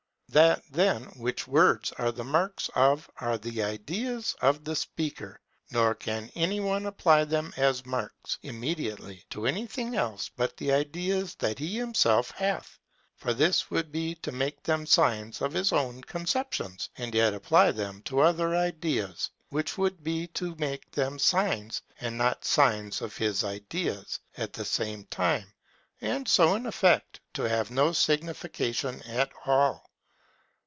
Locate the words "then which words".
0.71-1.91